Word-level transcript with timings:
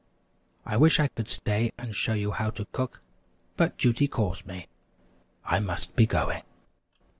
I 0.65 0.77
wish 0.77 0.99
I 0.99 1.09
could 1.09 1.29
stay 1.29 1.73
and 1.77 1.93
show 1.93 2.15
you 2.15 2.31
how 2.31 2.49
to 2.49 2.65
cook, 2.71 3.01
but 3.55 3.77
duty 3.77 4.07
calls 4.07 4.43
me 4.47 4.67
I 5.45 5.59
must 5.59 5.95
be 5.95 6.07
going!" 6.07 6.41